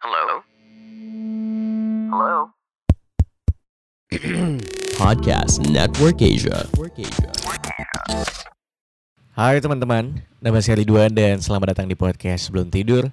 [0.00, 0.40] Hello?
[2.08, 2.56] Hello?
[4.96, 6.64] Podcast Network Asia.
[9.36, 13.12] Hai teman-teman, nama saya Ridwan dan selamat datang di podcast Sebelum Tidur.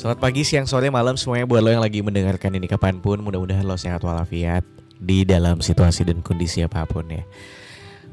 [0.00, 3.68] Selamat pagi, siang, sore, malam semuanya buat lo yang lagi mendengarkan ini kapan pun Mudah-mudahan
[3.68, 4.64] lo sehat walafiat
[4.96, 7.20] di dalam situasi dan kondisi apa pun ya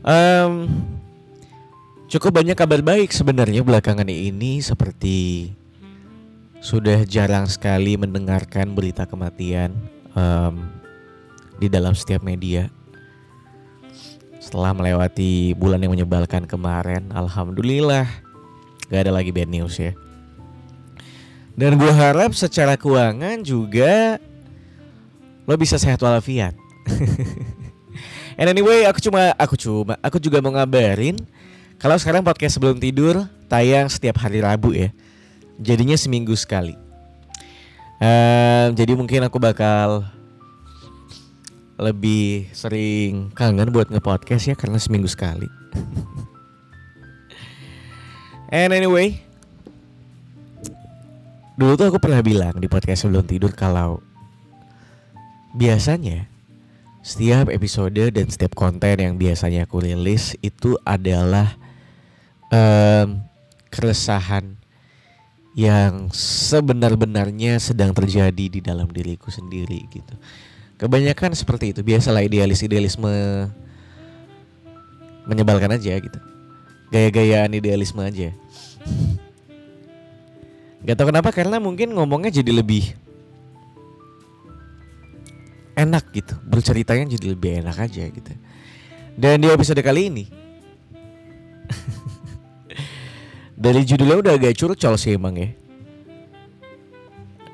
[0.04, 0.68] Em,
[2.12, 5.56] Cukup banyak kabar baik sebenarnya belakangan ini seperti
[6.60, 9.72] sudah jarang sekali mendengarkan berita kematian
[10.12, 10.68] em,
[11.56, 12.68] di dalam setiap media.
[14.44, 18.12] Setelah melewati bulan yang menyebalkan kemarin, alhamdulillah
[18.92, 19.96] gak ada lagi bad news ya.
[21.58, 24.22] Dan gue harap secara keuangan juga
[25.50, 26.54] lo bisa sehat walafiat.
[28.38, 31.18] And anyway, aku cuma aku cuma aku juga mau ngabarin
[31.82, 34.94] kalau sekarang podcast sebelum tidur tayang setiap hari Rabu ya.
[35.58, 36.78] Jadinya seminggu sekali.
[37.98, 40.06] Ehm, jadi mungkin aku bakal
[41.82, 45.50] lebih sering kangen buat nge-podcast ya karena seminggu sekali.
[48.54, 49.27] And anyway,
[51.58, 54.00] dulu tuh aku pernah bilang di podcast sebelum tidur kalau
[55.58, 56.30] biasanya
[57.02, 61.58] setiap episode dan setiap konten yang biasanya aku rilis itu adalah
[62.54, 63.24] em,
[63.74, 64.54] keresahan
[65.58, 70.14] yang sebenar-benarnya sedang terjadi di dalam diriku sendiri gitu.
[70.78, 73.10] Kebanyakan seperti itu, biasalah idealis-idealisme
[75.26, 76.20] menyebalkan aja gitu.
[76.94, 78.30] Gaya-gayaan idealisme aja.
[80.86, 82.94] Gak tau kenapa karena mungkin ngomongnya jadi lebih
[85.78, 86.34] enak gitu.
[86.46, 88.32] Berceritanya jadi lebih enak aja gitu.
[89.18, 90.26] Dan di episode kali ini
[93.64, 95.50] dari judulnya udah agak curcol sih emang ya.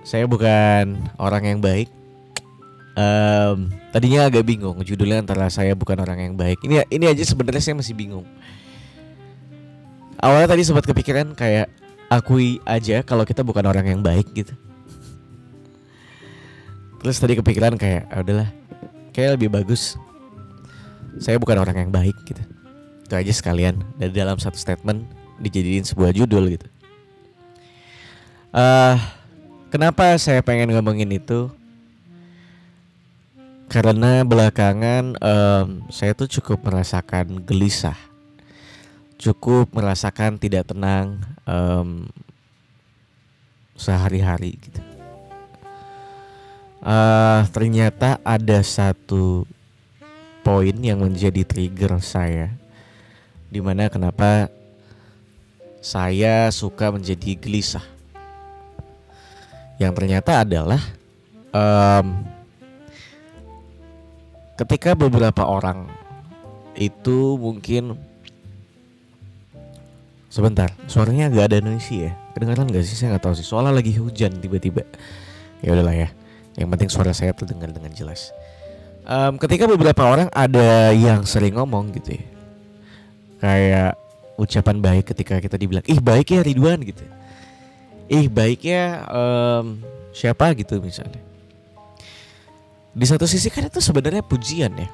[0.04, 1.88] Saya bukan orang yang baik.
[2.94, 6.60] Em, tadinya agak bingung judulnya antara saya bukan orang yang baik.
[6.68, 8.28] Ini ini aja sebenarnya saya masih bingung.
[10.20, 11.72] Awalnya tadi sempat kepikiran kayak
[12.12, 14.54] akui aja kalau kita bukan orang yang baik gitu
[17.04, 18.48] Terus tadi kepikiran kayak "Ah, udahlah,
[19.12, 20.00] kayak lebih bagus.
[21.20, 22.40] Saya bukan orang yang baik gitu.
[23.04, 25.04] Itu aja sekalian dari dalam satu statement
[25.44, 26.68] dijadiin sebuah judul gitu.
[28.56, 28.98] eh
[29.68, 31.52] kenapa saya pengen ngomongin itu?
[33.68, 37.98] Karena belakangan em, saya tuh cukup merasakan gelisah,
[39.24, 42.12] cukup merasakan tidak tenang em,
[43.80, 44.84] sehari-hari gitu.
[46.84, 49.48] Eh ternyata ada satu
[50.44, 52.52] poin yang menjadi trigger saya
[53.48, 54.52] di mana kenapa
[55.80, 57.86] saya suka menjadi gelisah.
[59.80, 60.84] Yang ternyata adalah
[61.56, 62.28] em,
[64.60, 65.88] ketika beberapa orang
[66.76, 67.96] itu mungkin
[70.34, 72.18] sebentar suaranya agak ada noisy ya.
[72.34, 72.98] Kedengaran gak sih?
[72.98, 73.46] Saya nggak tahu sih.
[73.46, 74.82] Soalnya lagi hujan tiba-tiba.
[75.62, 76.10] Ya udahlah ya.
[76.58, 78.34] Yang penting suara saya terdengar dengan jelas.
[79.06, 82.26] Em, ketika beberapa orang ada yang sering ngomong gitu ya,
[83.44, 83.92] kayak
[84.40, 87.04] ucapan baik ketika kita dibilang, ih baik ya Ridwan gitu,
[88.08, 89.84] ih baik ya em,
[90.16, 90.56] siapa?
[90.56, 91.20] gitu misalnya.
[92.94, 94.88] Di satu sisi kan itu sebenarnya pujian ya.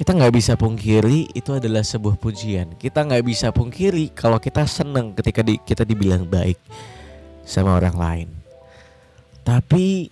[0.00, 2.72] Kita nggak bisa pungkiri itu adalah sebuah pujian.
[2.80, 6.56] Kita nggak bisa pungkiri kalau kita seneng ketika di- kita dibilang baik
[7.44, 8.28] sama orang lain.
[9.44, 10.08] Tapi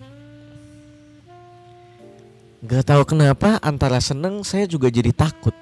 [2.61, 5.57] nggak tahu kenapa antara seneng saya juga jadi takut.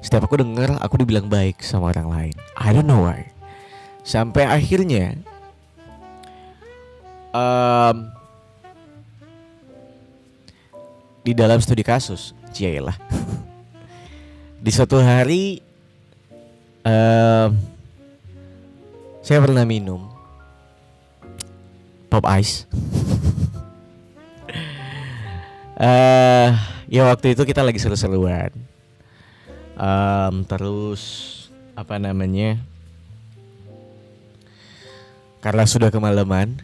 [0.00, 2.34] Setiap aku dengar aku dibilang baik sama orang lain.
[2.56, 3.28] I don't know why.
[4.00, 5.12] Sampai akhirnya
[7.36, 7.96] em,
[11.20, 12.96] di dalam studi kasus, cielah.
[14.62, 15.58] di suatu hari
[16.86, 17.50] em,
[19.18, 20.06] saya pernah minum
[22.06, 22.64] pop ice.
[25.82, 26.50] Eh,
[26.94, 28.54] ya waktu itu kita lagi seru-seruan.
[29.74, 31.02] Em, terus
[31.74, 32.54] apa namanya?
[35.42, 36.54] Karena sudah kemalaman,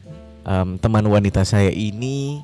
[0.47, 2.39] em, teman wanita saya ini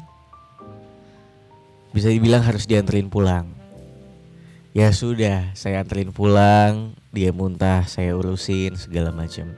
[1.94, 3.46] bisa dibilang harus dianterin pulang.
[4.74, 9.54] Ya sudah, saya anterin pulang, dia muntah, saya urusin segala macam.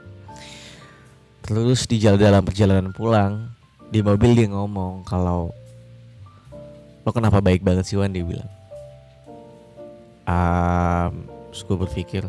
[1.40, 3.48] Terus di jalan dalam perjalanan pulang
[3.88, 5.56] di mobil dia ngomong kalau
[7.00, 8.12] lo kenapa baik banget sih Wan?
[8.12, 8.50] Dia bilang.
[10.28, 12.28] Um, terus berpikir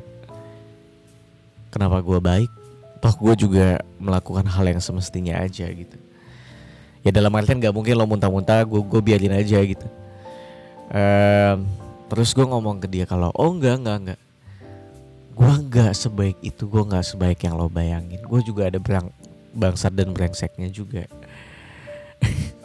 [1.68, 2.52] kenapa gue baik?
[3.04, 6.00] Toh gue juga melakukan hal yang semestinya aja gitu.
[7.04, 9.88] Ya dalam artian gak mungkin lo muntah-muntah gue gue biarin aja gitu.
[10.88, 14.20] Um, terus gue ngomong ke dia kalau oh enggak enggak enggak.
[15.38, 18.18] Gue nggak sebaik itu gue nggak sebaik yang lo bayangin.
[18.26, 19.14] Gue juga ada berang
[19.54, 21.06] bangsat dan brengseknya juga.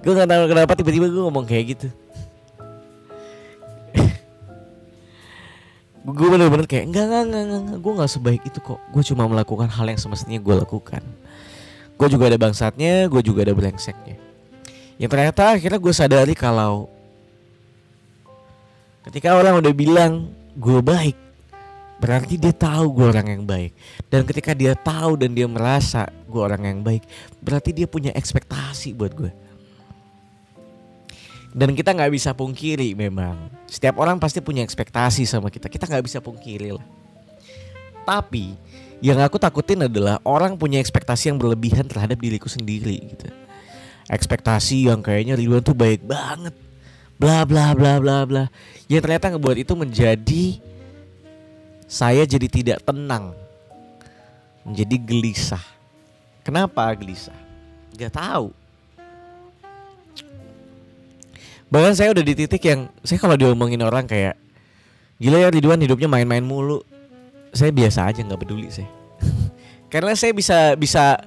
[0.00, 1.92] Gue nggak tahu kenapa tiba-tiba gue ngomong kayak gitu.
[6.08, 7.78] Gue bener-bener kayak enggak enggak enggak, enggak, enggak.
[7.84, 8.80] gue nggak sebaik itu kok.
[8.96, 11.04] Gue cuma melakukan hal yang semestinya gue lakukan.
[12.00, 14.16] Gue juga ada bangsatnya gue juga ada brengseknya.
[14.96, 16.88] Yang ternyata akhirnya gue sadari kalau
[19.08, 21.16] ketika orang udah bilang gue baik
[22.00, 23.76] berarti dia tahu gue orang yang baik.
[24.08, 27.04] Dan ketika dia tahu dan dia merasa gue orang yang baik
[27.44, 29.32] berarti dia punya ekspektasi buat gue
[31.50, 33.50] dan kita nggak bisa pungkiri memang.
[33.66, 35.66] Setiap orang pasti punya ekspektasi sama kita.
[35.66, 36.86] Kita nggak bisa pungkiri lah.
[38.06, 38.54] Tapi
[39.02, 43.26] yang aku takutin adalah orang punya ekspektasi yang berlebihan terhadap diriku sendiri gitu.
[44.06, 46.54] Ekspektasi yang kayaknya Ridwan tuh baik banget
[47.20, 48.44] bla bla bla bla bla.
[48.88, 50.44] Yang ternyata ngebuat itu menjadi
[51.84, 53.36] saya jadi tidak tenang.
[54.64, 55.62] Menjadi gelisah.
[56.40, 57.36] Kenapa gelisah?
[57.92, 58.56] Gak tahu.
[61.70, 64.34] Bahkan saya udah di titik yang saya kalau diomongin orang kayak
[65.22, 66.82] gila ya Ridwan hidupnya main-main mulu.
[67.54, 68.90] Saya biasa aja nggak peduli saya.
[69.92, 71.18] Karena saya bisa bisa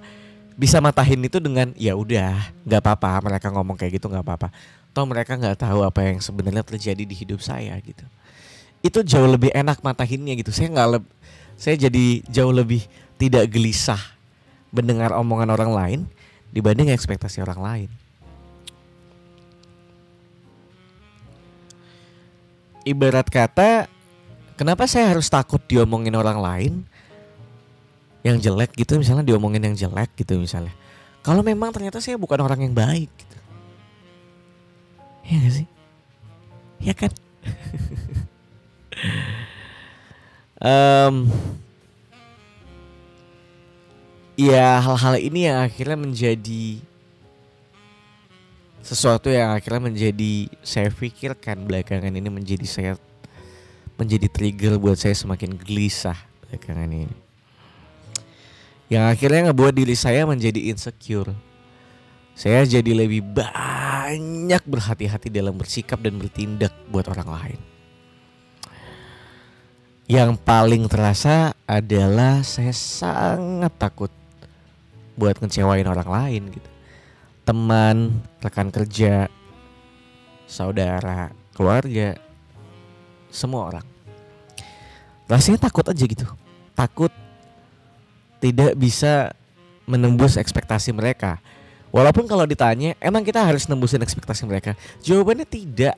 [0.54, 4.50] bisa matahin itu dengan ya udah nggak apa-apa mereka ngomong kayak gitu nggak apa-apa.
[4.94, 8.06] Toh mereka nggak tahu apa yang sebenarnya terjadi di hidup saya gitu.
[8.84, 10.54] Itu jauh lebih enak matahinnya gitu.
[10.54, 11.02] Saya nggak
[11.58, 12.86] saya jadi jauh lebih
[13.18, 14.00] tidak gelisah
[14.74, 16.00] mendengar omongan orang lain
[16.54, 17.90] dibanding ekspektasi orang lain.
[22.84, 23.88] ibarat kata
[24.60, 26.74] kenapa saya harus takut diomongin orang lain
[28.24, 30.72] yang jelek gitu misalnya diomongin yang jelek gitu misalnya.
[31.24, 33.38] Kalau memang ternyata saya bukan orang yang baik gitu.
[35.24, 35.68] Ya gak sih?
[36.84, 37.12] Ya kan?
[40.64, 41.28] Um,
[44.40, 46.80] ya hal-hal ini yang akhirnya menjadi
[48.80, 52.92] sesuatu yang akhirnya menjadi saya pikirkan belakangan ini menjadi saya
[54.00, 56.16] menjadi trigger buat saya semakin gelisah
[56.48, 57.23] belakangan ini.
[58.92, 61.32] Yang akhirnya ngebuat diri saya menjadi insecure.
[62.34, 67.60] Saya jadi lebih banyak berhati-hati dalam bersikap dan bertindak buat orang lain.
[70.10, 74.12] Yang paling terasa adalah saya sangat takut
[75.16, 76.74] buat ngecewain orang lain gitu
[77.44, 79.28] teman, rekan kerja,
[80.48, 82.16] saudara, keluarga,
[83.28, 83.88] semua orang.
[85.28, 86.28] Rasanya takut aja gitu.
[86.74, 87.12] Takut
[88.44, 89.32] tidak bisa
[89.88, 91.40] menembus ekspektasi mereka.
[91.96, 94.76] Walaupun kalau ditanya, emang kita harus nembusin ekspektasi mereka?
[95.00, 95.96] Jawabannya tidak.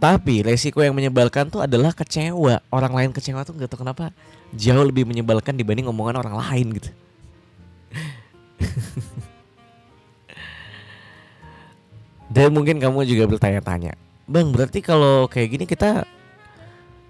[0.00, 2.64] Tapi resiko yang menyebalkan tuh adalah kecewa.
[2.72, 4.08] Orang lain kecewa tuh gak tahu kenapa
[4.56, 6.88] jauh lebih menyebalkan dibanding omongan orang lain gitu.
[12.32, 13.92] Dan mungkin kamu juga bertanya-tanya,
[14.24, 16.08] bang berarti kalau kayak gini kita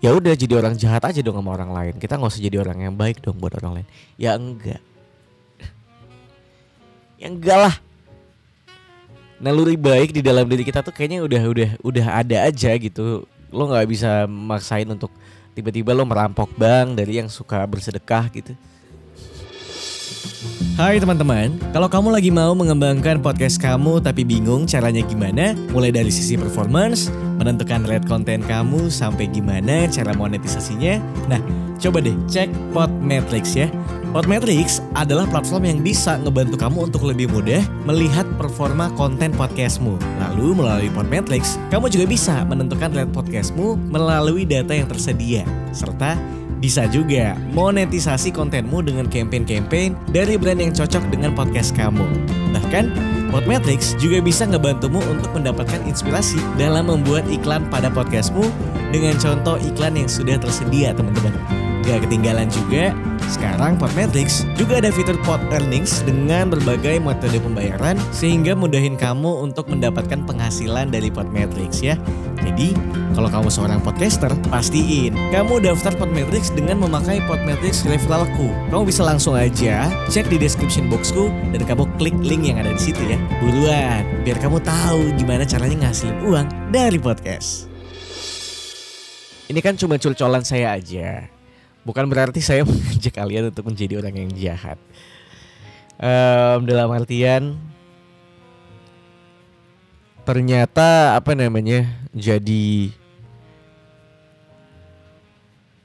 [0.03, 1.95] ya udah jadi orang jahat aja dong sama orang lain.
[2.03, 3.89] Kita nggak usah jadi orang yang baik dong buat orang lain.
[4.19, 4.83] Ya enggak.
[7.23, 7.75] ya enggak lah.
[9.39, 13.23] Naluri baik di dalam diri kita tuh kayaknya udah udah udah ada aja gitu.
[13.55, 15.15] Lo nggak bisa maksain untuk
[15.55, 18.59] tiba-tiba lo merampok bang dari yang suka bersedekah gitu.
[20.73, 26.09] Hai teman-teman, kalau kamu lagi mau mengembangkan podcast kamu tapi bingung caranya gimana, mulai dari
[26.09, 30.97] sisi performance, menentukan rate konten kamu sampai gimana cara monetisasinya,
[31.29, 31.37] nah
[31.77, 33.69] coba deh cek Podmetrics ya.
[34.17, 40.01] Podmetrics adalah platform yang bisa ngebantu kamu untuk lebih mudah melihat performa konten podcastmu.
[40.25, 45.45] Lalu melalui Podmetrics, kamu juga bisa menentukan rate podcastmu melalui data yang tersedia,
[45.77, 46.17] serta
[46.63, 52.07] bisa juga monetisasi kontenmu dengan campaign-campaign dari brand yang cocok dengan podcast kamu.
[52.55, 58.45] Bahkan, Podmetrics juga bisa ngebantumu untuk mendapatkan inspirasi dalam membuat iklan pada podcastmu
[58.93, 61.72] dengan contoh iklan yang sudah tersedia teman-teman.
[61.83, 62.95] Gak ketinggalan juga,
[63.27, 69.67] sekarang Podmetrics juga ada fitur Pod Earnings dengan berbagai metode pembayaran sehingga mudahin kamu untuk
[69.67, 71.99] mendapatkan penghasilan dari Podmetrics ya.
[72.39, 72.75] Jadi,
[73.19, 78.55] kalau kamu seorang podcaster, pastiin kamu daftar Podmetrics dengan memakai Podmetrics referralku.
[78.71, 82.79] Kamu bisa langsung aja cek di description boxku dan kamu klik link yang ada di
[82.79, 83.19] situ ya.
[83.43, 87.67] Buruan, biar kamu tahu gimana caranya ngasilin uang dari podcast.
[89.51, 91.32] Ini kan cuma culcolan saya aja.
[91.83, 94.79] Bukan berarti saya mengajak kalian untuk menjadi orang yang jahat.
[96.03, 97.55] Um, dalam artian
[100.23, 102.91] ternyata apa namanya jadi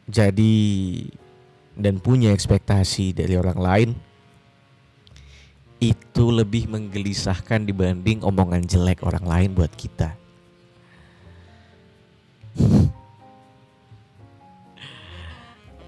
[0.10, 0.56] jadi
[1.78, 3.90] dan punya ekspektasi dari orang lain
[5.78, 10.18] itu lebih menggelisahkan dibanding omongan jelek orang lain buat kita.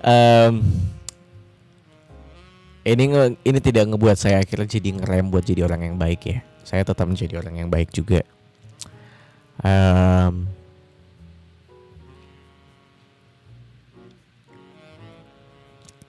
[0.03, 0.53] Um,
[2.87, 6.39] ini nge, ini tidak ngebuat saya akhirnya jadi ngerem buat jadi orang yang baik ya.
[6.63, 8.21] Saya tetap menjadi orang yang baik juga.
[9.59, 10.47] Um,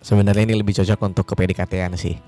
[0.05, 2.17] sebenarnya ini lebih cocok untuk ke PDKT-an sih.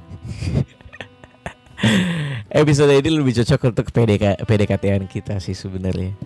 [2.53, 6.13] Episode ini lebih cocok untuk PDK, PDKT-an kita sih sebenarnya.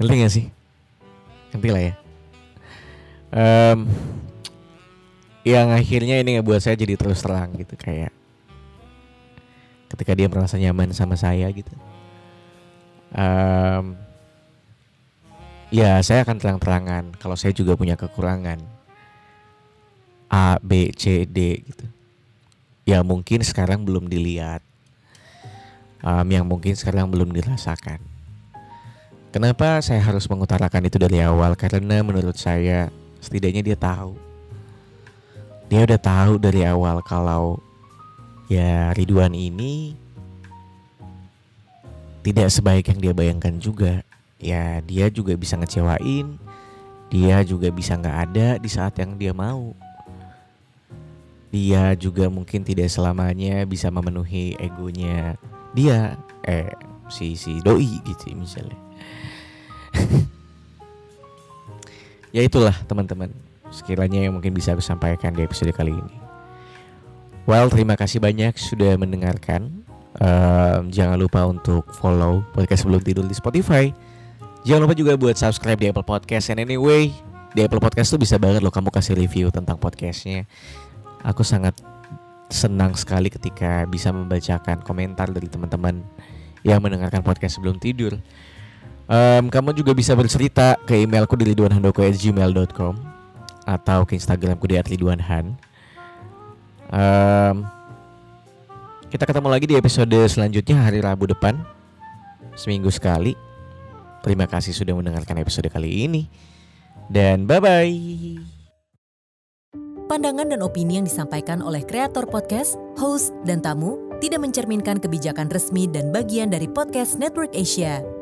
[0.00, 0.48] Ngerti gak sih?
[1.52, 2.01] Ngerti lah ya
[3.32, 3.88] um,
[5.42, 8.14] yang akhirnya ini ngebuat saya jadi terus terang gitu kayak
[9.90, 11.74] ketika dia merasa nyaman sama saya gitu.
[13.12, 13.98] Um,
[15.68, 18.60] ya saya akan terang-terangan kalau saya juga punya kekurangan.
[20.32, 21.84] A B C D gitu.
[22.88, 24.64] Ya mungkin sekarang belum dilihat.
[26.00, 28.00] Um, yang mungkin sekarang belum dirasakan.
[29.28, 31.52] Kenapa saya harus mengutarakan itu dari awal?
[31.52, 32.88] Karena menurut saya
[33.22, 34.18] setidaknya dia tahu.
[35.70, 37.62] Dia udah tahu dari awal kalau
[38.50, 39.94] ya Ridwan ini
[42.20, 44.04] tidak sebaik yang dia bayangkan juga.
[44.42, 46.36] Ya dia juga bisa ngecewain
[47.12, 49.72] dia juga bisa nggak ada di saat yang dia mau.
[51.52, 55.36] Dia juga mungkin tidak selamanya bisa memenuhi egonya
[55.72, 56.68] dia eh
[57.08, 58.76] si si doi gitu misalnya
[62.32, 63.30] ya itulah teman-teman
[63.72, 66.16] sekiranya yang mungkin bisa aku sampaikan di episode kali ini.
[67.48, 69.82] Well, terima kasih banyak sudah mendengarkan.
[70.20, 73.90] Um, jangan lupa untuk follow podcast sebelum tidur di Spotify.
[74.62, 76.54] Jangan lupa juga buat subscribe di Apple Podcast.
[76.54, 77.10] And anyway,
[77.56, 80.46] di Apple Podcast tuh bisa banget loh kamu kasih review tentang podcastnya.
[81.26, 81.74] Aku sangat
[82.52, 86.04] senang sekali ketika bisa membacakan komentar dari teman-teman
[86.62, 88.20] yang mendengarkan podcast sebelum tidur.
[89.10, 92.94] Um, kamu juga bisa bercerita ke emailku di ridwanhandoko@gmail.com
[93.66, 95.58] atau ke Instagramku di @ridwanhan.
[96.92, 97.66] Um,
[99.10, 101.60] kita ketemu lagi di episode selanjutnya hari Rabu depan,
[102.56, 103.34] seminggu sekali.
[104.22, 106.30] Terima kasih sudah mendengarkan episode kali ini,
[107.10, 107.98] dan bye bye.
[110.06, 115.88] Pandangan dan opini yang disampaikan oleh kreator podcast, host, dan tamu tidak mencerminkan kebijakan resmi
[115.88, 118.21] dan bagian dari podcast Network Asia.